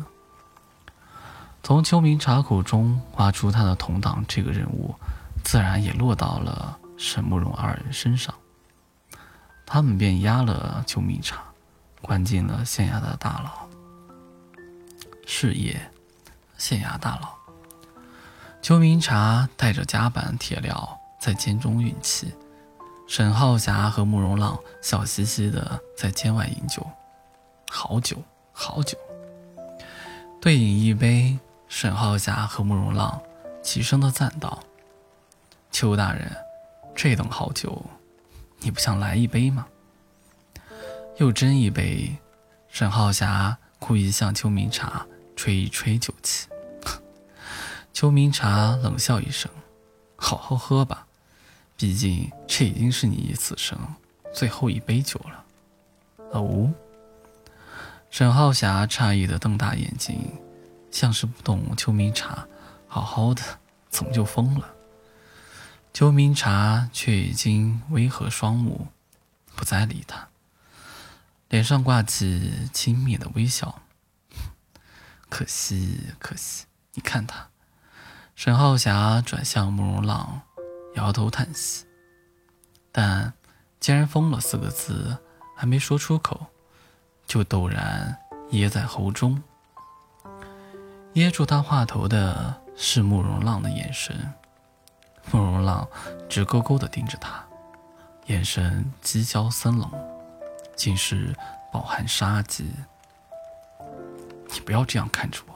[1.61, 4.95] 从秋明茶口中挖出他的同党这个人物，
[5.43, 8.33] 自然也落到了沈慕容二人身上。
[9.67, 11.43] 他们便押了秋明茶，
[12.01, 13.74] 关进了县衙的大牢。
[15.25, 15.91] 是夜，
[16.57, 17.35] 县衙大佬，
[18.61, 22.33] 秋明茶带着夹板铁镣在监中运气。
[23.07, 26.85] 沈浩霞和慕容浪笑嘻嘻的在监外饮酒，
[27.69, 28.17] 好酒
[28.51, 28.97] 好酒。
[30.41, 33.21] 对饮一杯，沈浩霞和慕容浪
[33.61, 34.59] 齐声的赞道
[35.71, 36.31] ：“邱大人，
[36.95, 37.83] 这等好酒，
[38.59, 39.67] 你不想来一杯吗？”
[41.17, 42.17] 又斟一杯，
[42.69, 46.47] 沈浩霞故意向邱明茶吹一吹酒气。
[47.93, 49.49] 邱明茶冷笑一声
[50.17, 51.07] ：“好好喝吧。”
[51.77, 53.77] 毕竟这已经是你此生
[54.33, 55.43] 最后一杯酒了。
[56.31, 56.73] 哦，
[58.09, 60.39] 沈浩霞诧异的瞪大眼睛，
[60.89, 62.47] 像是不懂邱明茶
[62.87, 63.41] 好好的
[63.89, 64.73] 怎么就疯了。
[65.93, 68.87] 邱明茶却已经微合双目，
[69.55, 70.29] 不再理他，
[71.49, 73.81] 脸上挂起轻蔑的微笑。
[75.35, 77.49] 可惜，可惜，你看他。
[78.37, 80.43] 沈浩霞转向慕容浪。
[80.93, 81.85] 摇头叹息，
[82.89, 83.33] 但
[83.81, 85.17] 既然“疯了”四个字
[85.53, 86.47] 还没说出口，
[87.27, 88.17] 就陡然
[88.51, 89.43] 噎在喉中。
[91.15, 94.33] 噎住他话头的是慕容浪的眼神，
[95.31, 95.85] 慕容浪
[96.29, 97.45] 直勾勾地盯着他，
[98.27, 99.91] 眼神讥诮森冷，
[100.77, 101.35] 竟是
[101.73, 102.71] 饱含杀机。
[104.55, 105.53] 你不要这样看着我。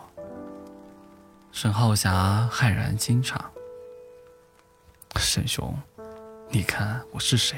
[1.53, 3.37] 沈浩霞骇然惊诧。
[5.15, 5.73] 沈兄，
[6.49, 7.57] 你看我是谁？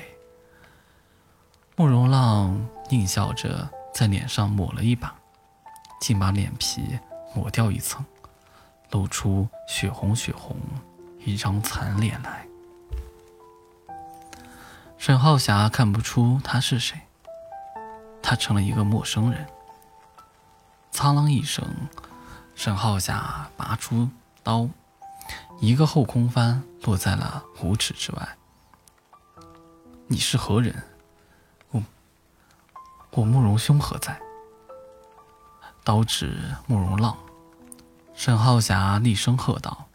[1.76, 5.16] 慕容浪狞笑着在脸上抹了一把，
[6.00, 7.00] 竟把脸皮
[7.34, 8.06] 抹掉一层，
[8.92, 10.56] 露出血红血红
[11.26, 12.46] 一张残脸来。
[15.00, 17.00] 沈浩霞看不出他是谁，
[18.22, 19.44] 他成了一个陌生人。
[20.92, 21.66] 苍啷一声，
[22.54, 24.10] 沈浩霞拔出
[24.44, 24.68] 刀。
[25.62, 28.38] 一个后空翻落在了五尺之外。
[30.08, 30.84] 你是何人？
[31.70, 31.82] 我，
[33.12, 34.20] 我慕容兄何在？
[35.84, 37.18] 刀指慕容浪，
[38.14, 39.86] 沈浩霞厉声喝道：“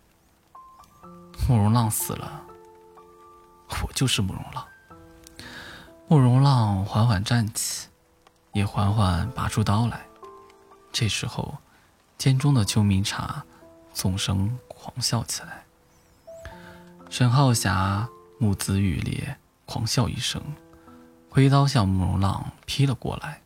[1.47, 2.43] 慕容浪死了，
[3.83, 4.67] 我就是慕容浪。”
[6.09, 7.89] 慕容浪缓缓站起，
[8.53, 10.07] 也缓缓拔出刀来。
[10.99, 11.59] 这时候，
[12.17, 13.45] 监中的邱明茶
[13.93, 14.59] 纵声。
[14.67, 15.65] 狂笑起来，
[17.11, 20.41] 沈浩霞目眦欲裂，狂笑一声，
[21.29, 23.43] 挥刀向慕容浪劈了过来。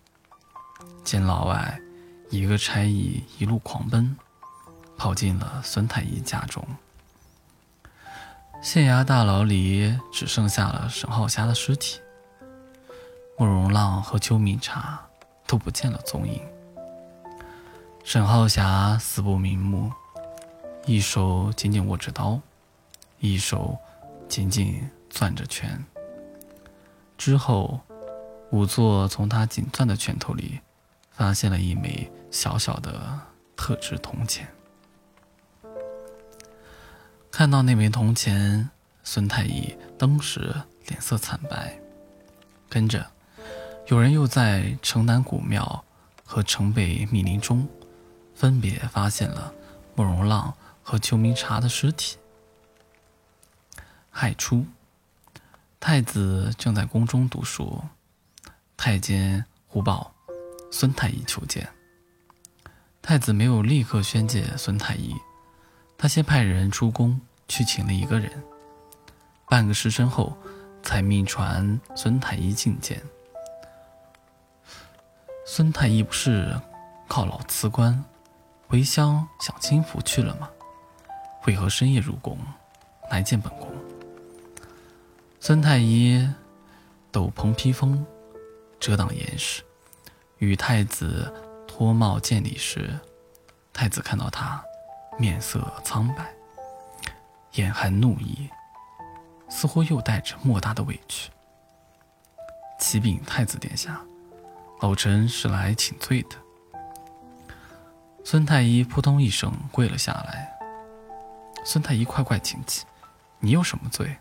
[1.03, 1.81] 监牢外，
[2.29, 4.15] 一个差役一路狂奔，
[4.99, 6.63] 跑进了孙太医家中。
[8.61, 12.01] 县衙大牢里只剩下了沈浩霞的尸体，
[13.39, 15.01] 慕容浪和邱明茶
[15.47, 16.43] 都不见了踪影。
[18.13, 19.93] 沈浩霞死不瞑目，
[20.85, 22.41] 一手紧紧握着刀，
[23.21, 23.79] 一手
[24.29, 25.85] 紧紧攥着拳。
[27.17, 27.81] 之后，
[28.51, 30.59] 仵作从他紧攥的拳头里
[31.13, 33.17] 发现了一枚小小的
[33.55, 34.49] 特制铜钱。
[37.31, 38.71] 看到那枚铜钱，
[39.05, 40.53] 孙太医当时
[40.89, 41.79] 脸色惨白。
[42.69, 43.07] 跟着，
[43.87, 45.85] 有人又在城南古庙
[46.25, 47.69] 和城北密林中，
[48.41, 49.53] 分别发现了
[49.95, 52.16] 慕容浪和邱明茶的尸体。
[54.11, 54.64] 亥初，
[55.78, 57.82] 太子正在宫中读书，
[58.78, 60.14] 太监胡报
[60.72, 61.68] 孙太医求见。
[63.03, 65.14] 太子没有立刻宣介孙太医。
[65.99, 68.43] 他先派人出宫去请了一个人，
[69.51, 70.34] 半个时辰后，
[70.82, 73.03] 才命传孙太医觐见。
[75.45, 76.59] 孙太医不是
[77.07, 78.03] 犒劳辞官，
[78.71, 80.49] 回乡享清福去了吗？
[81.45, 82.39] 为何深夜入宫
[83.11, 83.68] 来见本宫？
[85.41, 86.25] 孙太医
[87.11, 88.07] 斗篷披风，
[88.79, 89.64] 遮挡严实，
[90.39, 91.35] 与太子
[91.66, 92.97] 脱帽见礼时，
[93.73, 94.62] 太子看到他。
[95.18, 96.33] 面色苍白，
[97.55, 98.49] 眼含怒意，
[99.49, 101.29] 似乎又带着莫大的委屈。
[102.79, 104.01] 启禀太子殿下，
[104.81, 106.37] 老臣是来请罪的。
[108.23, 110.53] 孙太医扑通一声跪了下来。
[111.64, 112.85] 孙太医快快请起，
[113.41, 114.16] 你有什么罪？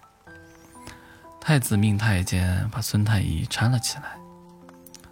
[1.39, 4.17] 太子命太监把孙太医搀了起来。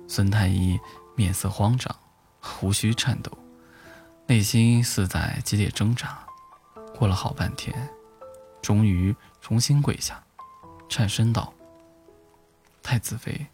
[0.07, 0.79] 孙太医
[1.15, 1.95] 面色慌张，
[2.39, 3.31] 胡须颤抖。
[4.25, 6.19] 内心似在激烈挣扎，
[6.95, 7.89] 过了好半天，
[8.61, 10.21] 终于重新跪下，
[10.89, 11.53] 颤声道
[12.83, 13.47] ：“太子妃，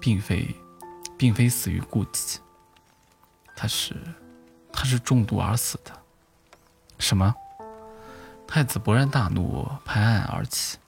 [0.00, 0.56] 并非，
[1.16, 2.40] 并非死于痼疾，
[3.56, 3.94] 他是，
[4.72, 5.92] 他是中毒而死的。”
[6.98, 7.34] 什么？
[8.46, 10.78] 太子勃然大怒，拍案而起。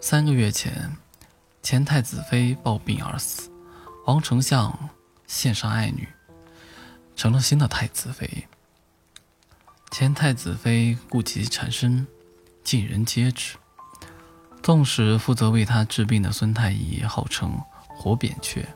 [0.00, 0.96] 三个月前，
[1.62, 3.50] 前太子妃暴病而死，
[4.06, 4.90] 王丞相
[5.26, 6.08] 献上爱女。
[7.14, 8.48] 成了新的太子妃。
[9.90, 12.06] 前太子妃痼疾缠身，
[12.64, 13.58] 尽人皆知。
[14.62, 18.66] 纵使负责为他治病的孙太医号称活扁鹊，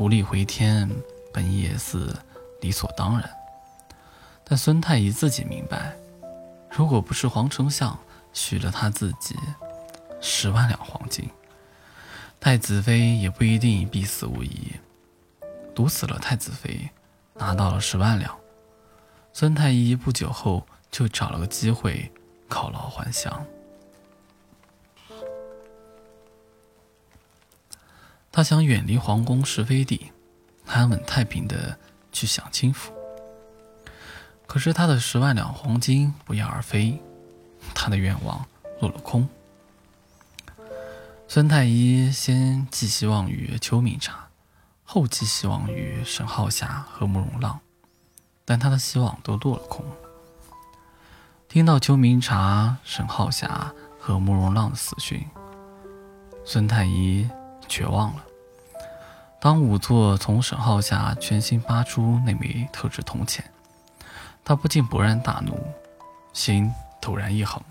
[0.00, 0.88] 无力回天，
[1.30, 2.16] 本也是
[2.62, 3.30] 理所当然。
[4.42, 5.94] 但孙太医自己明白，
[6.70, 7.96] 如果不是黄丞相
[8.32, 9.36] 许了他自己
[10.18, 11.28] 十万两黄金，
[12.40, 14.72] 太子妃也不一定必死无疑。
[15.74, 16.88] 毒死了太子妃。
[17.34, 18.34] 拿到了十万两，
[19.32, 22.10] 孙太医不久后就找了个机会
[22.50, 23.46] 犒劳还乡。
[28.32, 30.12] 他想远离皇宫是非地，
[30.66, 31.78] 安稳太平的
[32.12, 32.92] 去享清福。
[34.46, 37.00] 可是他的十万两黄金不翼而飞，
[37.74, 38.46] 他的愿望
[38.80, 39.28] 落了空。
[41.28, 44.26] 孙太医先寄希望于邱明茶。
[44.82, 47.60] 后寄希望于沈浩霞和慕容浪，
[48.44, 49.86] 但他的希望都落了空。
[51.48, 55.24] 听到邱明茶、沈浩霞和慕容浪的死讯，
[56.44, 57.30] 孙太医
[57.70, 58.24] 绝望了。
[59.40, 63.42] 当仵作从沈浩霞全心拔出那枚特制铜钱，
[64.44, 65.56] 他不禁勃然大怒，
[66.34, 67.62] 心陡然一横，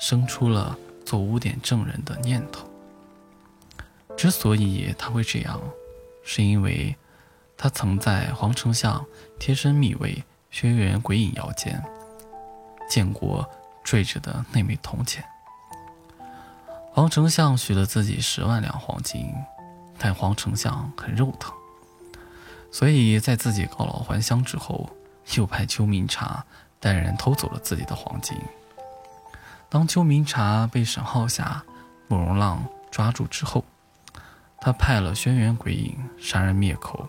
[0.00, 2.66] 生出了做污点证人的念头。
[4.16, 5.60] 之所以他会这样。
[6.24, 6.96] 是因为，
[7.56, 9.04] 他曾在黄丞相
[9.40, 10.22] 贴身密卫
[10.52, 11.82] 轩辕鬼影窑间
[12.88, 13.44] 见过
[13.82, 15.24] 坠着的那枚铜钱。
[16.94, 19.32] 黄丞相许了自己十万两黄金，
[19.96, 21.50] 但黄丞相很肉疼，
[22.70, 24.90] 所以在自己告老还乡之后，
[25.34, 26.44] 又派邱明茶
[26.78, 28.36] 带人偷走了自己的黄金。
[29.70, 31.64] 当邱明茶被沈浩霞、
[32.08, 33.64] 慕容浪抓住之后，
[34.60, 37.08] 他派了轩辕鬼影杀人灭口，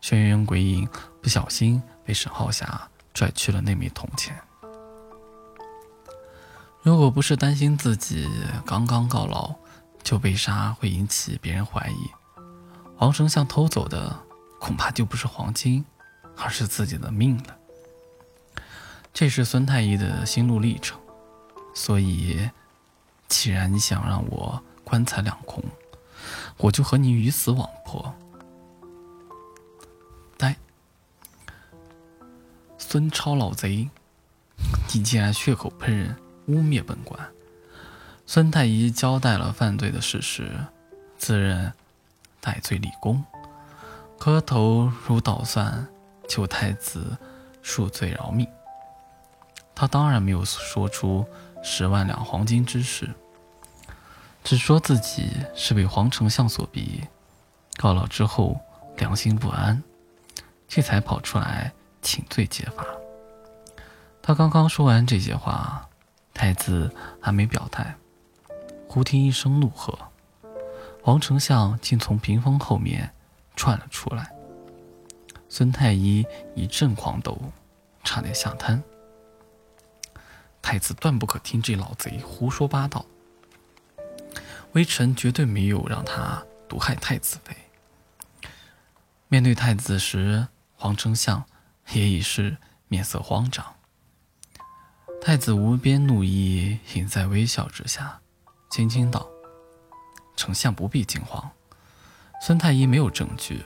[0.00, 0.88] 轩辕鬼影
[1.22, 4.36] 不小心被沈浩霞拽去了那枚铜钱。
[6.84, 8.28] 如果不是担心自己
[8.66, 9.54] 刚刚告老
[10.02, 12.10] 就被杀会引起别人怀疑，
[12.94, 14.14] 黄丞相偷走的
[14.60, 15.82] 恐怕就不是黄金，
[16.36, 17.56] 而是自己的命了。
[19.14, 21.00] 这是孙太医的心路历程。
[21.74, 22.50] 所以，
[23.28, 25.64] 既然你想让我棺材两空，
[26.58, 28.14] 我就和你鱼死网破。
[30.36, 30.54] 呆，
[32.76, 33.88] 孙超老贼，
[34.92, 36.14] 你竟然血口喷人，
[36.46, 37.18] 污蔑本官！
[38.26, 40.50] 孙太医交代了犯罪的事实，
[41.18, 41.72] 自认
[42.40, 43.24] 戴罪立功，
[44.18, 45.86] 磕头如捣蒜，
[46.28, 47.16] 求太子
[47.62, 48.48] 恕罪饶命。
[49.74, 51.26] 他当然没有说出
[51.62, 53.10] 十万两黄金之事，
[54.42, 57.02] 只说自己是被黄丞相所逼，
[57.76, 58.60] 告老之后
[58.96, 59.82] 良心不安，
[60.68, 62.86] 这才跑出来请罪解罚。
[64.22, 65.88] 他刚刚说完这些话，
[66.34, 67.94] 太子还没表态，
[68.88, 69.96] 忽听一声怒喝，
[71.02, 73.14] 黄丞相竟从屏风后面
[73.56, 74.30] 窜了出来。
[75.48, 76.26] 孙太医
[76.56, 77.40] 一阵狂抖，
[78.02, 78.82] 差点吓瘫。
[80.60, 83.06] 太子断不可听这老贼胡说八道。
[84.72, 87.56] 微臣绝对没有让他毒害太子妃。
[89.28, 91.44] 面对太子时，黄丞相
[91.92, 92.56] 也已是
[92.88, 93.64] 面色慌张。
[95.26, 98.20] 太子无边怒意隐在微笑之下，
[98.70, 99.26] 轻轻道
[100.36, 101.50] ：“丞相不必惊慌，
[102.42, 103.64] 孙太医没有证据，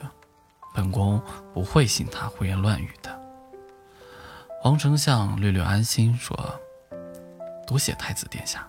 [0.73, 1.21] 本宫
[1.53, 3.19] 不会信他胡言乱语的。”
[4.61, 6.33] 黄丞相略略安心，说。
[7.67, 8.65] 多谢太子殿下。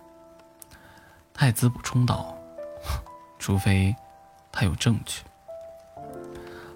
[1.32, 2.36] 太子补充道
[3.38, 3.95] ：“除非
[4.51, 5.22] 他有证据。”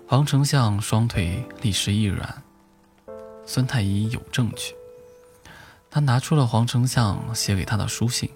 [0.06, 2.40] 黄丞相双腿立时一软。
[3.44, 4.76] 孙太医有证据。
[5.94, 8.28] 他拿出了黄丞相写给他的书信。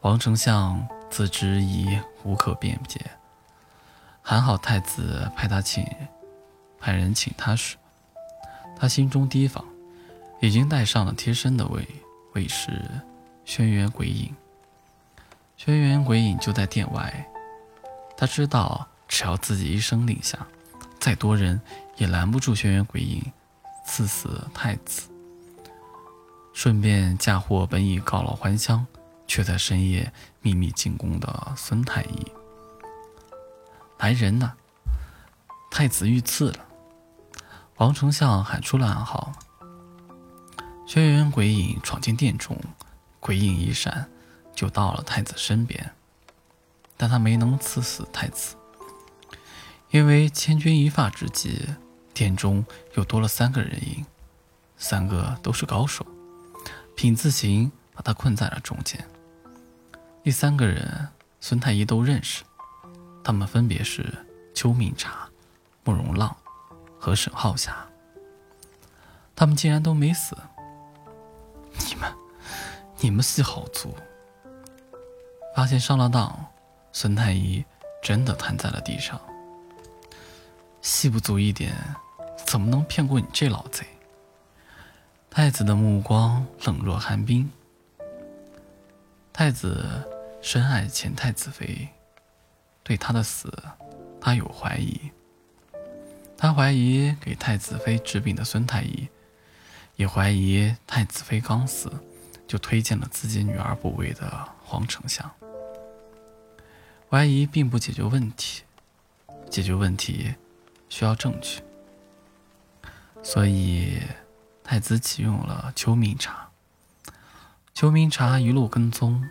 [0.00, 3.00] 黄丞相自知已无可辩解，
[4.20, 5.86] 还好太子派他请，
[6.80, 7.76] 派人请他时，
[8.76, 9.64] 他心中提防，
[10.40, 11.86] 已经带上了贴身的卫。
[12.34, 12.82] 卫士
[13.44, 14.34] 轩辕鬼影，
[15.56, 17.24] 轩辕鬼影就在殿外。
[18.16, 20.44] 他知道，只要自己一声令下，
[20.98, 21.60] 再多人
[21.96, 23.22] 也拦不住轩辕鬼影
[23.86, 25.11] 刺死太子。
[26.52, 28.86] 顺便嫁祸本已告老还乡，
[29.26, 32.32] 却在深夜秘密进宫的孙太医。
[33.98, 34.52] 来人呐！
[35.70, 36.66] 太子遇刺了！
[37.76, 39.32] 王丞相喊出了暗号。
[40.86, 42.58] 轩辕鬼影闯进殿中，
[43.18, 44.10] 鬼影一闪，
[44.54, 45.92] 就到了太子身边。
[46.96, 48.54] 但他没能刺死太子，
[49.90, 51.76] 因为千钧一发之际，
[52.12, 54.04] 殿中又多了三个人影，
[54.76, 56.06] 三个都是高手，
[57.02, 59.04] 品字形把他困在了中间。
[60.22, 61.08] 第三个人，
[61.40, 62.44] 孙太医都认识，
[63.24, 64.06] 他们分别是
[64.54, 65.28] 邱敏茶、
[65.82, 66.36] 慕容浪
[67.00, 67.76] 和沈浩霞。
[69.34, 70.36] 他们竟然都没死。
[71.72, 72.08] 你们，
[73.00, 73.96] 你们戏好足！
[75.56, 76.46] 发现上了当，
[76.92, 77.64] 孙太医
[78.00, 79.20] 真的瘫在了地上。
[80.80, 81.74] 戏不足一点，
[82.46, 83.84] 怎么能骗过你这老贼？
[85.34, 87.50] 太子的目光冷若寒冰。
[89.32, 89.82] 太子
[90.42, 91.88] 深爱前太子妃，
[92.82, 93.50] 对她的死，
[94.20, 95.10] 他有怀疑。
[96.36, 99.08] 他怀疑给太子妃治病的孙太医。
[99.96, 101.90] 也怀疑太子妃刚死，
[102.46, 105.30] 就推荐了自己女儿补位的黄丞相。
[107.08, 108.64] 怀疑并不解决问题，
[109.48, 110.34] 解决问题
[110.90, 111.62] 需要证据，
[113.22, 113.98] 所以
[114.72, 116.48] 太子启用了邱明察。
[117.74, 119.22] 邱明察一路跟踪，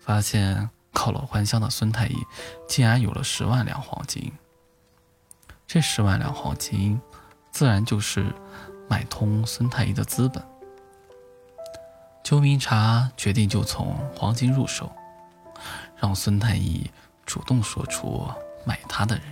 [0.00, 2.16] 发现告老还乡的孙太医
[2.66, 4.32] 竟然有了十万两黄金。
[5.68, 7.00] 这十万两黄金，
[7.52, 8.34] 自然就是。
[8.90, 10.42] 买通孙太医的资本，
[12.24, 14.90] 邱明察决定就从黄金入手，
[15.98, 16.90] 让孙太医
[17.26, 18.26] 主动说出
[18.64, 19.24] 买他的人。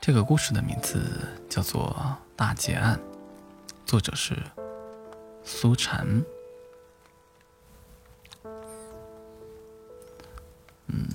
[0.00, 1.94] 这个故事的名字叫做
[2.38, 2.98] 《大劫案》，
[3.86, 4.36] 作者是
[5.44, 6.24] 苏禅。
[10.86, 11.08] 嗯，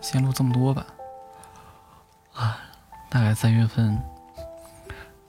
[0.00, 0.86] 先录这么多吧。
[2.34, 2.58] 啊，
[3.10, 4.00] 大概三月份。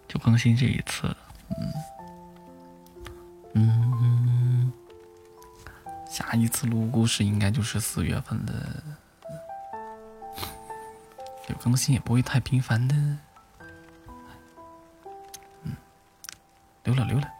[0.07, 1.13] 就更新这一次，
[1.57, 1.73] 嗯
[3.55, 4.71] 嗯，
[6.09, 8.53] 下一次录故事应该就是四月份的，
[11.49, 12.95] 有更新也不会太频繁的，
[16.87, 17.36] 溜，了溜了。